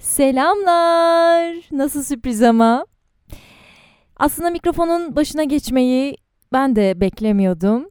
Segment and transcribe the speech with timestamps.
[0.00, 1.56] Selamlar.
[1.72, 2.86] Nasıl sürpriz ama?
[4.16, 6.16] Aslında mikrofonun başına geçmeyi
[6.52, 7.88] ben de beklemiyordum.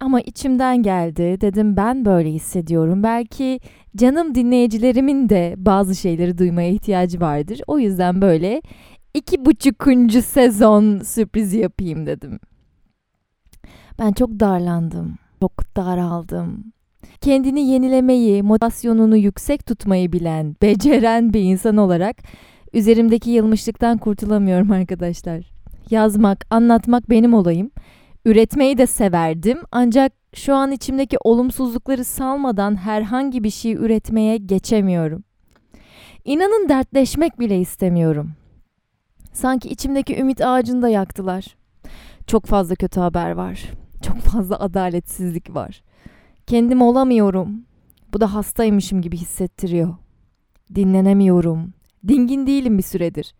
[0.00, 1.40] Ama içimden geldi.
[1.40, 3.02] Dedim ben böyle hissediyorum.
[3.02, 3.60] Belki
[3.96, 7.60] canım dinleyicilerimin de bazı şeyleri duymaya ihtiyacı vardır.
[7.66, 8.62] O yüzden böyle
[9.14, 12.40] iki buçukuncu sezon sürprizi yapayım dedim.
[13.98, 15.21] Ben çok darlandım.
[15.42, 16.72] Çok daraldım.
[17.20, 22.16] Kendini yenilemeyi, motivasyonunu yüksek tutmayı bilen, beceren bir insan olarak
[22.72, 25.52] üzerimdeki yılmışlıktan kurtulamıyorum arkadaşlar.
[25.90, 27.70] Yazmak, anlatmak benim olayım.
[28.24, 35.24] Üretmeyi de severdim ancak şu an içimdeki olumsuzlukları salmadan herhangi bir şey üretmeye geçemiyorum.
[36.24, 38.32] İnanın dertleşmek bile istemiyorum.
[39.32, 41.56] Sanki içimdeki ümit ağacını da yaktılar.
[42.26, 43.81] Çok fazla kötü haber var.
[44.02, 45.82] Çok fazla adaletsizlik var.
[46.46, 47.64] Kendim olamıyorum.
[48.12, 49.94] Bu da hastaymışım gibi hissettiriyor.
[50.74, 51.72] Dinlenemiyorum.
[52.08, 53.34] Dingin değilim bir süredir.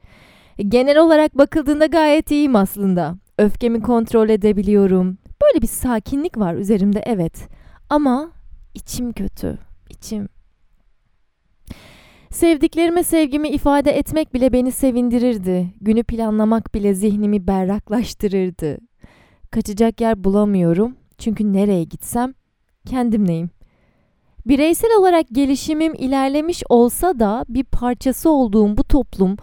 [0.69, 3.17] Genel olarak bakıldığında gayet iyiyim aslında.
[3.39, 5.19] Öfkemi kontrol edebiliyorum.
[5.43, 7.49] Böyle bir sakinlik var üzerimde evet.
[7.91, 8.31] Ama
[8.75, 9.59] içim kötü.
[9.91, 10.29] İçim.
[12.31, 15.75] Sevdiklerime sevgimi ifade etmek bile beni sevindirirdi.
[15.81, 18.79] Günü planlamak bile zihnimi berraklaştırırdı.
[19.53, 20.97] Kaçacak yer bulamıyorum.
[21.19, 22.35] Çünkü nereye gitsem
[22.87, 23.51] kendimleyim.
[24.47, 29.37] Bireysel olarak gelişimim ilerlemiş olsa da bir parçası olduğum bu toplum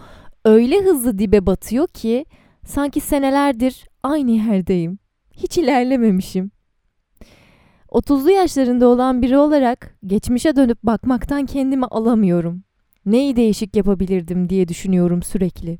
[0.45, 2.25] öyle hızlı dibe batıyor ki
[2.65, 4.99] sanki senelerdir aynı yerdeyim.
[5.33, 6.51] Hiç ilerlememişim.
[7.89, 12.63] 30'lu yaşlarında olan biri olarak geçmişe dönüp bakmaktan kendimi alamıyorum.
[13.05, 15.79] Neyi değişik yapabilirdim diye düşünüyorum sürekli.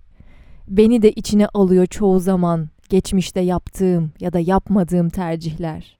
[0.68, 6.00] Beni de içine alıyor çoğu zaman geçmişte yaptığım ya da yapmadığım tercihler.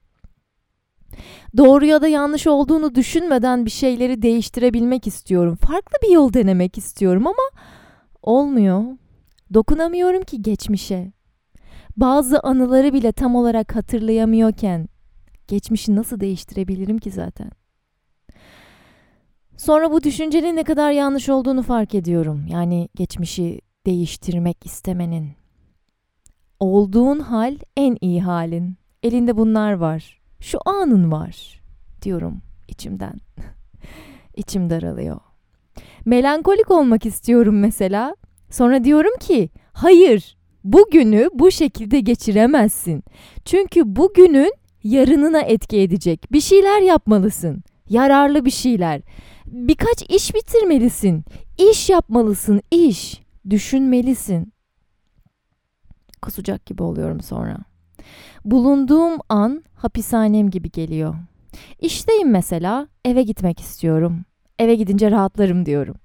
[1.56, 5.56] Doğru ya da yanlış olduğunu düşünmeden bir şeyleri değiştirebilmek istiyorum.
[5.56, 7.62] Farklı bir yol denemek istiyorum ama
[8.22, 8.84] olmuyor.
[9.54, 11.12] Dokunamıyorum ki geçmişe.
[11.96, 14.88] Bazı anıları bile tam olarak hatırlayamıyorken
[15.48, 17.50] geçmişi nasıl değiştirebilirim ki zaten?
[19.56, 22.46] Sonra bu düşüncenin ne kadar yanlış olduğunu fark ediyorum.
[22.48, 25.39] Yani geçmişi değiştirmek istemenin.
[26.60, 28.76] Olduğun hal en iyi halin.
[29.02, 30.20] Elinde bunlar var.
[30.40, 31.60] Şu anın var
[32.02, 33.14] diyorum içimden.
[34.36, 35.20] İçim daralıyor.
[36.04, 38.16] Melankolik olmak istiyorum mesela.
[38.50, 43.04] Sonra diyorum ki hayır bugünü bu şekilde geçiremezsin.
[43.44, 46.32] Çünkü bugünün yarınına etki edecek.
[46.32, 47.62] Bir şeyler yapmalısın.
[47.88, 49.00] Yararlı bir şeyler.
[49.46, 51.24] Birkaç iş bitirmelisin.
[51.70, 53.20] İş yapmalısın, iş.
[53.50, 54.52] Düşünmelisin.
[56.22, 57.58] Kusacak gibi oluyorum sonra.
[58.44, 61.14] Bulunduğum an hapishanem gibi geliyor.
[61.80, 64.24] İşteyim mesela, eve gitmek istiyorum.
[64.58, 65.96] Eve gidince rahatlarım diyorum.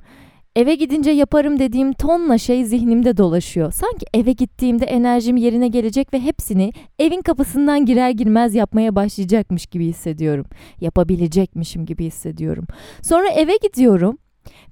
[0.56, 3.72] Eve gidince yaparım dediğim tonla şey zihnimde dolaşıyor.
[3.72, 9.86] Sanki eve gittiğimde enerjim yerine gelecek ve hepsini evin kapısından girer girmez yapmaya başlayacakmış gibi
[9.86, 10.46] hissediyorum.
[10.82, 12.66] Yapabilecekmişim gibi hissediyorum.
[13.02, 14.18] Sonra eve gidiyorum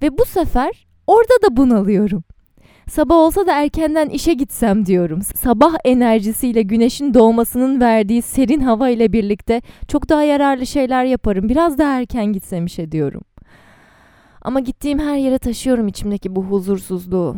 [0.01, 2.23] ve bu sefer orada da bunalıyorum.
[2.89, 5.21] Sabah olsa da erkenden işe gitsem diyorum.
[5.21, 11.49] Sabah enerjisiyle güneşin doğmasının verdiği serin hava ile birlikte çok daha yararlı şeyler yaparım.
[11.49, 13.21] Biraz daha erken gitsem işe diyorum.
[14.41, 17.37] Ama gittiğim her yere taşıyorum içimdeki bu huzursuzluğu.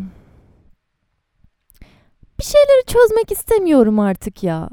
[2.40, 4.70] Bir şeyleri çözmek istemiyorum artık ya.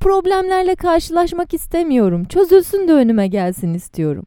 [0.00, 2.24] Problemlerle karşılaşmak istemiyorum.
[2.24, 4.26] Çözülsün de önüme gelsin istiyorum.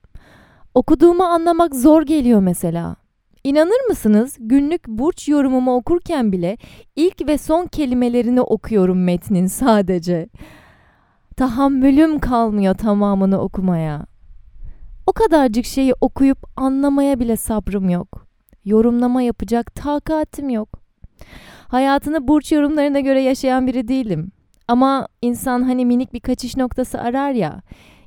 [0.74, 2.96] Okuduğumu anlamak zor geliyor mesela.
[3.44, 6.58] İnanır mısınız günlük burç yorumumu okurken bile
[6.96, 10.30] ilk ve son kelimelerini okuyorum metnin sadece.
[11.38, 14.06] Tahammülüm kalmıyor tamamını okumaya.
[15.08, 18.28] O kadarcık şeyi okuyup anlamaya bile sabrım yok.
[18.66, 20.70] Yorumlama yapacak takatim yok.
[21.68, 24.32] Hayatını burç yorumlarına göre yaşayan biri değilim.
[24.68, 27.62] Ama insan hani minik bir kaçış noktası arar ya.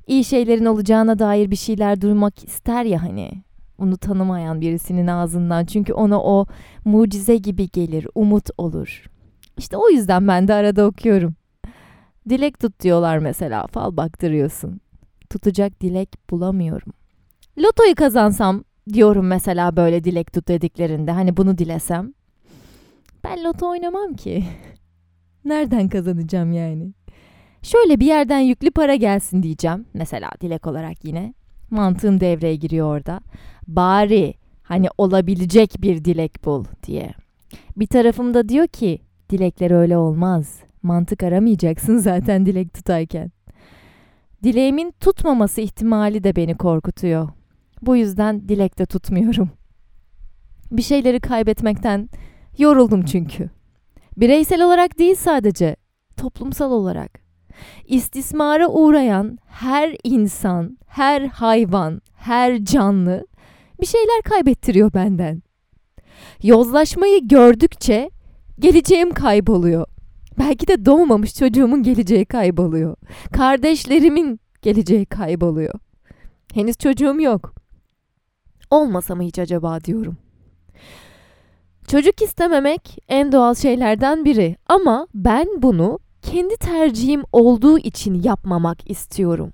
[0.06, 3.43] İyi şeylerin olacağına dair bir şeyler duymak ister ya hani.
[3.78, 5.64] Onu tanımayan birisinin ağzından.
[5.64, 6.46] Çünkü ona o
[6.84, 9.04] mucize gibi gelir, umut olur.
[9.58, 11.34] İşte o yüzden ben de arada okuyorum.
[12.28, 13.66] Dilek tut diyorlar mesela.
[13.66, 14.80] Fal baktırıyorsun
[15.32, 16.92] tutacak dilek bulamıyorum.
[17.58, 22.12] Lotoyu kazansam diyorum mesela böyle dilek tut dediklerinde hani bunu dilesem.
[23.25, 24.44] Ben loto oynamam ki.
[25.44, 26.92] Nereden kazanacağım yani?
[27.62, 29.86] Şöyle bir yerden yüklü para gelsin diyeceğim.
[29.94, 31.34] Mesela dilek olarak yine.
[31.72, 33.20] Mantığım devreye giriyor orada.
[33.69, 37.14] Bari hani olabilecek bir dilek bul diye.
[37.76, 38.98] Bir tarafım da diyor ki
[39.30, 40.60] dilekler öyle olmaz.
[40.82, 43.32] Mantık aramayacaksın zaten dilek tutarken.
[44.42, 47.28] Dileğimin tutmaması ihtimali de beni korkutuyor.
[47.82, 49.50] Bu yüzden dilekte tutmuyorum.
[50.70, 52.08] Bir şeyleri kaybetmekten
[52.58, 53.50] yoruldum çünkü.
[54.16, 55.76] Bireysel olarak değil sadece,
[56.16, 57.21] toplumsal olarak.
[57.87, 63.26] İstismara uğrayan her insan, her hayvan, her canlı
[63.81, 65.43] bir şeyler kaybettiriyor benden.
[66.43, 68.11] Yozlaşmayı gördükçe
[68.59, 69.87] geleceğim kayboluyor.
[70.38, 72.97] Belki de doğmamış çocuğumun geleceği kayboluyor.
[73.32, 75.75] Kardeşlerimin geleceği kayboluyor.
[76.55, 77.55] Henüz çocuğum yok.
[78.70, 80.17] Olmasa mı hiç acaba diyorum.
[81.88, 89.52] Çocuk istememek en doğal şeylerden biri ama ben bunu kendi tercihim olduğu için yapmamak istiyorum.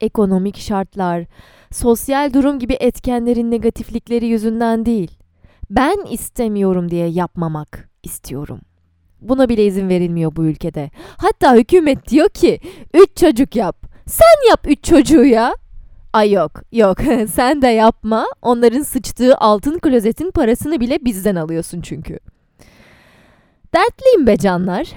[0.00, 1.24] Ekonomik şartlar,
[1.72, 5.18] sosyal durum gibi etkenlerin negatiflikleri yüzünden değil.
[5.70, 8.60] Ben istemiyorum diye yapmamak istiyorum.
[9.20, 10.90] Buna bile izin verilmiyor bu ülkede.
[11.16, 12.60] Hatta hükümet diyor ki
[12.94, 13.86] üç çocuk yap.
[14.06, 15.54] Sen yap üç çocuğu ya.
[16.12, 16.98] Ay yok yok
[17.32, 18.26] sen de yapma.
[18.42, 22.18] Onların sıçtığı altın klozetin parasını bile bizden alıyorsun çünkü.
[23.74, 24.92] Dertliyim be canlar.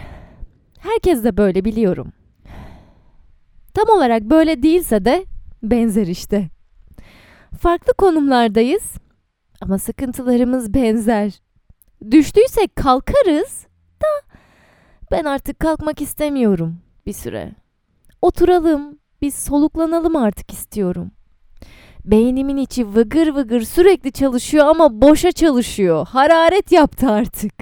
[0.79, 2.13] Herkes de böyle biliyorum.
[3.73, 5.25] Tam olarak böyle değilse de
[5.63, 6.49] benzer işte.
[7.61, 8.93] Farklı konumlardayız
[9.61, 11.41] ama sıkıntılarımız benzer.
[12.11, 13.65] Düştüysek kalkarız
[14.01, 14.37] da
[15.11, 17.51] ben artık kalkmak istemiyorum bir süre.
[18.21, 21.11] Oturalım, biz soluklanalım artık istiyorum.
[22.05, 26.07] Beynimin içi vıgır vıgır sürekli çalışıyor ama boşa çalışıyor.
[26.07, 27.53] Hararet yaptı artık.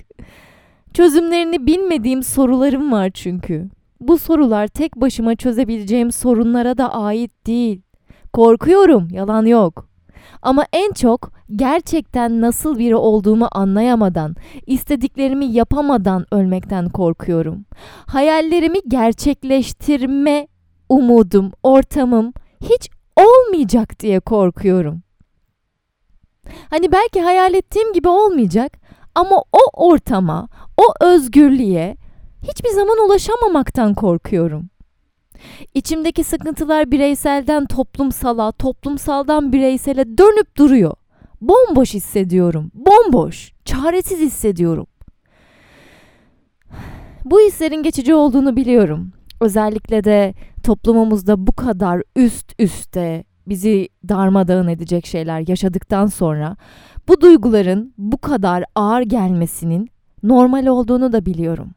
[0.97, 3.69] Çözümlerini bilmediğim sorularım var çünkü.
[3.99, 7.81] Bu sorular tek başıma çözebileceğim sorunlara da ait değil.
[8.33, 9.89] Korkuyorum, yalan yok.
[10.41, 14.35] Ama en çok gerçekten nasıl biri olduğumu anlayamadan,
[14.67, 17.65] istediklerimi yapamadan ölmekten korkuyorum.
[18.05, 20.47] Hayallerimi gerçekleştirme
[20.89, 25.01] umudum, ortamım hiç olmayacak diye korkuyorum.
[26.69, 28.86] Hani belki hayal ettiğim gibi olmayacak
[29.17, 30.47] ama o ortama,
[30.77, 31.97] o özgürlüğe
[32.43, 34.69] hiçbir zaman ulaşamamaktan korkuyorum.
[35.73, 40.93] İçimdeki sıkıntılar bireyselden toplumsala, toplumsaldan bireysele dönüp duruyor.
[41.41, 42.71] Bomboş hissediyorum.
[42.73, 44.87] Bomboş, çaresiz hissediyorum.
[47.25, 49.11] Bu hislerin geçici olduğunu biliyorum.
[49.41, 50.33] Özellikle de
[50.63, 56.55] toplumumuzda bu kadar üst üste bizi darmadağın edecek şeyler yaşadıktan sonra
[57.07, 59.89] bu duyguların bu kadar ağır gelmesinin
[60.23, 61.71] normal olduğunu da biliyorum.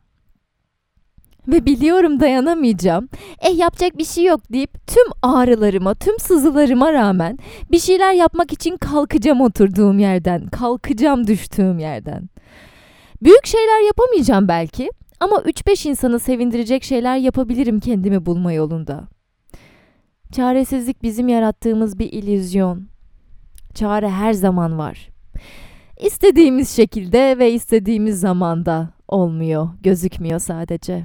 [1.48, 3.08] Ve biliyorum dayanamayacağım.
[3.40, 7.38] Eh yapacak bir şey yok deyip tüm ağrılarıma, tüm sızılarıma rağmen
[7.70, 12.28] bir şeyler yapmak için kalkacağım oturduğum yerden, kalkacağım düştüğüm yerden.
[13.22, 14.90] Büyük şeyler yapamayacağım belki
[15.20, 19.08] ama 3-5 insanı sevindirecek şeyler yapabilirim kendimi bulma yolunda.
[20.32, 22.88] Çaresizlik bizim yarattığımız bir illüzyon.
[23.74, 25.08] Çare her zaman var.
[26.00, 31.04] İstediğimiz şekilde ve istediğimiz zamanda olmuyor, gözükmüyor sadece.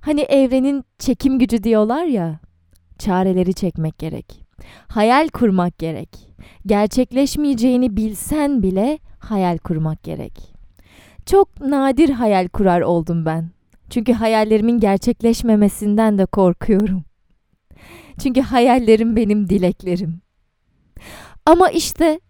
[0.00, 2.40] Hani evrenin çekim gücü diyorlar ya,
[2.98, 4.46] çareleri çekmek gerek.
[4.88, 6.08] Hayal kurmak gerek.
[6.66, 10.54] Gerçekleşmeyeceğini bilsen bile hayal kurmak gerek.
[11.26, 13.50] Çok nadir hayal kurar oldum ben.
[13.90, 17.04] Çünkü hayallerimin gerçekleşmemesinden de korkuyorum.
[18.22, 20.20] Çünkü hayallerim benim dileklerim.
[21.46, 22.20] Ama işte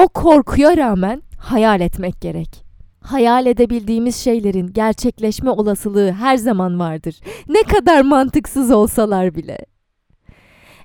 [0.00, 2.64] o korkuya rağmen hayal etmek gerek.
[3.00, 7.20] Hayal edebildiğimiz şeylerin gerçekleşme olasılığı her zaman vardır.
[7.48, 9.58] Ne kadar mantıksız olsalar bile.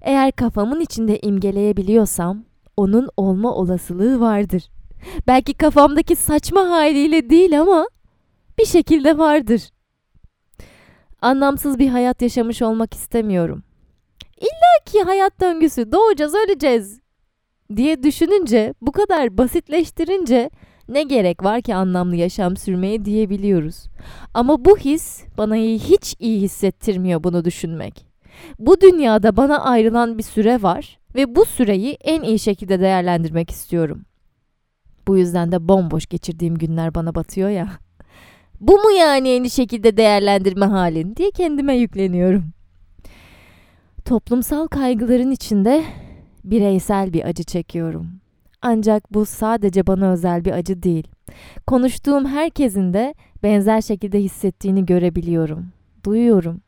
[0.01, 2.43] Eğer kafamın içinde imgeleyebiliyorsam
[2.77, 4.69] onun olma olasılığı vardır.
[5.27, 7.88] Belki kafamdaki saçma haliyle değil ama
[8.59, 9.69] bir şekilde vardır.
[11.21, 13.63] Anlamsız bir hayat yaşamış olmak istemiyorum.
[14.43, 17.00] İlla ki hayat döngüsü doğacağız öleceğiz
[17.75, 20.50] diye düşününce bu kadar basitleştirince
[20.89, 23.85] ne gerek var ki anlamlı yaşam sürmeye diyebiliyoruz.
[24.33, 28.05] Ama bu his bana hiç iyi hissettirmiyor bunu düşünmek.
[28.59, 34.05] Bu dünyada bana ayrılan bir süre var ve bu süreyi en iyi şekilde değerlendirmek istiyorum.
[35.07, 37.69] Bu yüzden de bomboş geçirdiğim günler bana batıyor ya.
[38.59, 42.52] Bu mu yani en iyi şekilde değerlendirme halin diye kendime yükleniyorum.
[44.05, 45.83] Toplumsal kaygıların içinde
[46.43, 48.07] bireysel bir acı çekiyorum.
[48.62, 51.07] Ancak bu sadece bana özel bir acı değil.
[51.67, 55.65] Konuştuğum herkesin de benzer şekilde hissettiğini görebiliyorum.
[56.05, 56.62] Duyuyorum.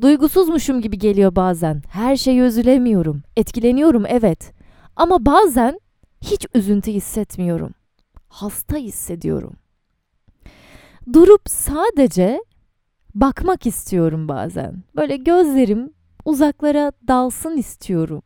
[0.00, 1.82] Duygusuzmuşum gibi geliyor bazen.
[1.88, 3.22] Her şeyi üzülemiyorum.
[3.36, 4.52] Etkileniyorum evet.
[4.96, 5.80] Ama bazen
[6.22, 7.74] hiç üzüntü hissetmiyorum.
[8.28, 9.52] Hasta hissediyorum.
[11.12, 12.44] Durup sadece
[13.14, 14.82] bakmak istiyorum bazen.
[14.96, 15.93] Böyle gözlerim
[16.24, 18.22] uzaklara dalsın istiyorum.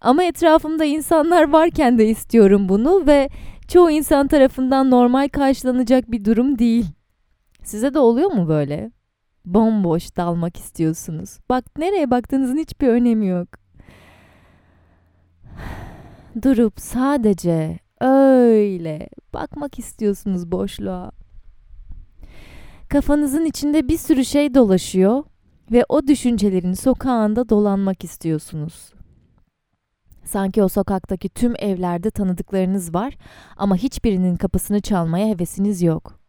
[0.00, 3.28] Ama etrafımda insanlar varken de istiyorum bunu ve
[3.68, 6.86] çoğu insan tarafından normal karşılanacak bir durum değil.
[7.62, 8.90] Size de oluyor mu böyle?
[9.44, 11.38] Bomboş dalmak istiyorsunuz.
[11.48, 13.48] Bak nereye baktığınızın hiçbir önemi yok.
[16.42, 21.10] Durup sadece öyle bakmak istiyorsunuz boşluğa.
[22.88, 25.24] Kafanızın içinde bir sürü şey dolaşıyor
[25.70, 28.92] ve o düşüncelerin sokağında dolanmak istiyorsunuz.
[30.24, 33.14] Sanki o sokaktaki tüm evlerde tanıdıklarınız var
[33.56, 36.20] ama hiçbirinin kapısını çalmaya hevesiniz yok.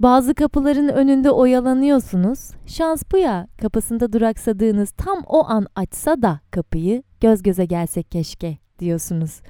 [0.00, 2.50] Bazı kapıların önünde oyalanıyorsunuz.
[2.66, 8.58] Şans bu ya, kapısında duraksadığınız tam o an açsa da kapıyı göz göze gelsek keşke
[8.78, 9.40] diyorsunuz.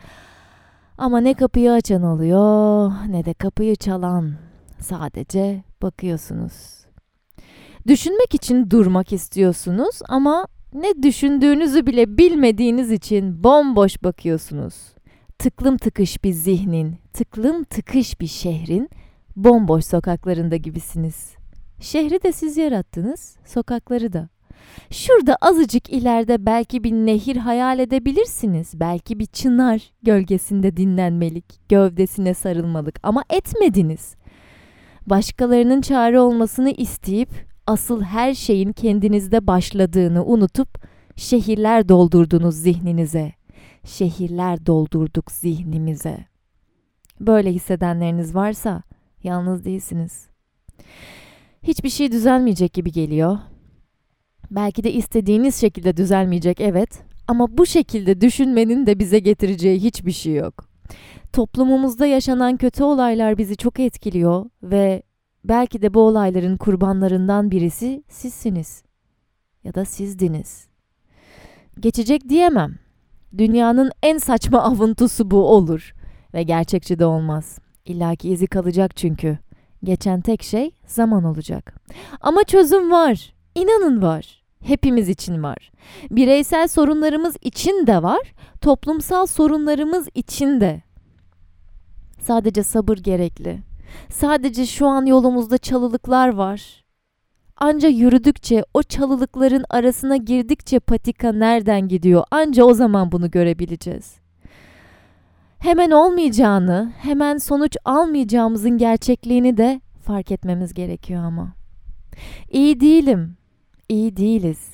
[0.98, 4.32] Ama ne kapıyı açan oluyor ne de kapıyı çalan.
[4.78, 6.79] Sadece bakıyorsunuz.
[7.86, 14.74] Düşünmek için durmak istiyorsunuz ama ne düşündüğünüzü bile bilmediğiniz için bomboş bakıyorsunuz.
[15.38, 18.90] Tıklım tıkış bir zihnin, tıklım tıkış bir şehrin
[19.36, 21.34] bomboş sokaklarında gibisiniz.
[21.80, 24.28] Şehri de siz yarattınız, sokakları da.
[24.90, 28.80] Şurada azıcık ileride belki bir nehir hayal edebilirsiniz.
[28.80, 34.14] Belki bir çınar gölgesinde dinlenmelik, gövdesine sarılmalık ama etmediniz.
[35.06, 40.68] Başkalarının çare olmasını isteyip asıl her şeyin kendinizde başladığını unutup
[41.16, 43.32] şehirler doldurdunuz zihninize.
[43.84, 46.24] Şehirler doldurduk zihnimize.
[47.20, 48.82] Böyle hissedenleriniz varsa
[49.22, 50.28] yalnız değilsiniz.
[51.62, 53.38] Hiçbir şey düzelmeyecek gibi geliyor.
[54.50, 60.34] Belki de istediğiniz şekilde düzelmeyecek evet ama bu şekilde düşünmenin de bize getireceği hiçbir şey
[60.34, 60.64] yok.
[61.32, 65.02] Toplumumuzda yaşanan kötü olaylar bizi çok etkiliyor ve
[65.44, 68.82] belki de bu olayların kurbanlarından birisi sizsiniz
[69.64, 70.66] ya da sizdiniz.
[71.80, 72.74] Geçecek diyemem.
[73.38, 75.94] Dünyanın en saçma avuntusu bu olur
[76.34, 77.58] ve gerçekçi de olmaz.
[77.84, 79.38] İlla ki izi kalacak çünkü.
[79.84, 81.74] Geçen tek şey zaman olacak.
[82.20, 83.34] Ama çözüm var.
[83.54, 84.42] İnanın var.
[84.60, 85.70] Hepimiz için var.
[86.10, 90.82] Bireysel sorunlarımız için de var, toplumsal sorunlarımız için de.
[92.20, 93.69] Sadece sabır gerekli.
[94.08, 96.84] Sadece şu an yolumuzda çalılıklar var.
[97.56, 102.24] Anca yürüdükçe, o çalılıkların arasına girdikçe patika nereden gidiyor?
[102.30, 104.20] Anca o zaman bunu görebileceğiz.
[105.58, 111.52] Hemen olmayacağını, hemen sonuç almayacağımızın gerçekliğini de fark etmemiz gerekiyor ama.
[112.50, 113.36] İyi değilim,
[113.88, 114.70] iyi değiliz.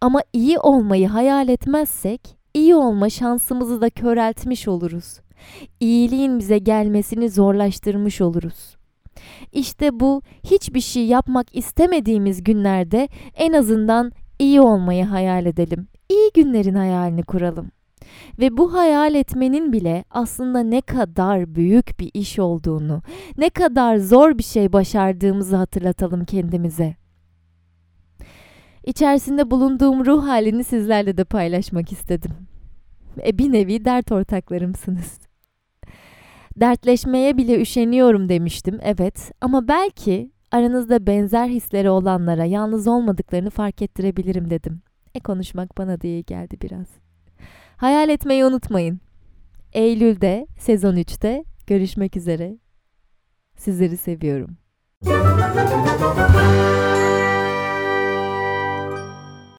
[0.00, 5.23] Ama iyi olmayı hayal etmezsek, iyi olma şansımızı da köreltmiş oluruz.
[5.80, 8.76] İyiliğin bize gelmesini zorlaştırmış oluruz.
[9.52, 15.88] İşte bu hiçbir şey yapmak istemediğimiz günlerde en azından iyi olmayı hayal edelim.
[16.08, 17.70] İyi günlerin hayalini kuralım.
[18.38, 23.02] Ve bu hayal etmenin bile aslında ne kadar büyük bir iş olduğunu,
[23.38, 26.96] ne kadar zor bir şey başardığımızı hatırlatalım kendimize.
[28.86, 32.30] İçerisinde bulunduğum ruh halini sizlerle de paylaşmak istedim.
[33.26, 35.18] E bir nevi dert ortaklarımsınız.
[36.56, 39.32] Dertleşmeye bile üşeniyorum demiştim, evet.
[39.40, 44.82] Ama belki aranızda benzer hisleri olanlara yalnız olmadıklarını fark ettirebilirim dedim.
[45.14, 46.86] E konuşmak bana da iyi geldi biraz.
[47.76, 49.00] Hayal etmeyi unutmayın.
[49.72, 52.58] Eylül'de, sezon 3'te görüşmek üzere.
[53.56, 54.56] Sizleri seviyorum.